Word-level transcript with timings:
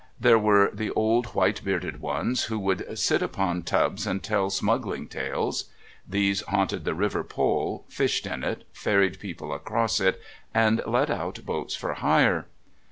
There 0.19 0.39
were 0.39 0.71
the 0.73 0.89
old 0.93 1.27
white 1.35 1.63
bearded 1.63 2.01
ones 2.01 2.45
who 2.45 2.57
would 2.57 2.97
sit 2.97 3.21
upon 3.21 3.61
tubs 3.61 4.07
and 4.07 4.23
tell 4.23 4.49
smuggling 4.49 5.07
tales; 5.07 5.65
these 6.07 6.41
haunted 6.47 6.85
the 6.85 6.95
River 6.95 7.23
Pol, 7.23 7.85
fished 7.87 8.25
in 8.25 8.43
it, 8.43 8.63
ferried 8.73 9.19
people 9.19 9.53
across 9.53 9.99
it, 9.99 10.19
and 10.55 10.81
let 10.87 11.11
out 11.11 11.45
boats 11.45 11.75
for 11.75 11.93
hire. 11.93 12.47